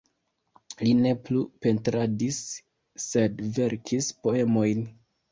[0.85, 2.39] Li ne plu pentradis,
[3.03, 4.83] sed verkis poemojn.